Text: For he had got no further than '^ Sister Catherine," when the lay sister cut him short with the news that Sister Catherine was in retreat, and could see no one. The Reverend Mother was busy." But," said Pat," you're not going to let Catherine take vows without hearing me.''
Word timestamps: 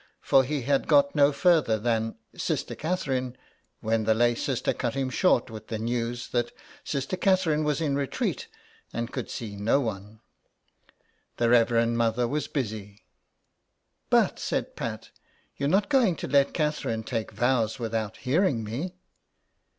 For 0.19 0.43
he 0.43 0.63
had 0.63 0.87
got 0.87 1.13
no 1.13 1.31
further 1.31 1.77
than 1.77 2.13
'^ 2.13 2.15
Sister 2.41 2.73
Catherine," 2.73 3.37
when 3.81 4.05
the 4.05 4.15
lay 4.15 4.33
sister 4.33 4.73
cut 4.73 4.95
him 4.95 5.11
short 5.11 5.51
with 5.51 5.67
the 5.67 5.77
news 5.77 6.29
that 6.29 6.51
Sister 6.83 7.15
Catherine 7.15 7.63
was 7.63 7.79
in 7.79 7.95
retreat, 7.95 8.47
and 8.91 9.11
could 9.11 9.29
see 9.29 9.55
no 9.55 9.79
one. 9.79 10.21
The 11.37 11.51
Reverend 11.51 11.99
Mother 11.99 12.27
was 12.27 12.47
busy." 12.47 13.03
But," 14.09 14.39
said 14.39 14.75
Pat," 14.75 15.11
you're 15.57 15.69
not 15.69 15.87
going 15.87 16.15
to 16.15 16.27
let 16.27 16.51
Catherine 16.55 17.03
take 17.03 17.31
vows 17.31 17.77
without 17.77 18.17
hearing 18.17 18.63
me.'' 18.63 18.95